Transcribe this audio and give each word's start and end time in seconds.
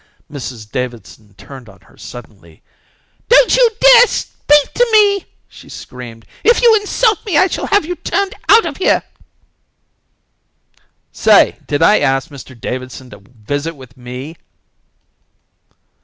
Mrs 0.31 0.71
Davidson 0.71 1.35
turned 1.35 1.69
on 1.69 1.81
her 1.81 1.95
suddenly. 1.95 2.63
"Don't 3.29 3.55
you 3.55 3.69
dare 3.79 4.01
to 4.01 4.07
speak 4.07 4.73
to 4.73 4.89
me," 4.91 5.27
she 5.47 5.69
screamed. 5.69 6.25
"If 6.43 6.63
you 6.63 6.73
insult 6.75 7.23
me 7.23 7.37
I 7.37 7.45
shall 7.45 7.67
have 7.67 7.85
you 7.85 7.95
turned 7.95 8.33
out 8.49 8.65
of 8.65 8.77
here." 8.77 9.03
"Say, 11.11 11.59
did 11.67 11.83
I 11.83 11.99
ask 11.99 12.29
Mr 12.29 12.59
Davidson 12.59 13.11
to 13.11 13.19
visit 13.23 13.75
with 13.75 13.95
me?" 13.95 14.37